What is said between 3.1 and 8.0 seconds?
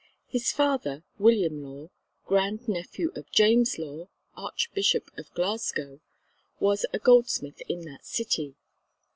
of James Law, Archbishop of Glasgow) was a goldsmith in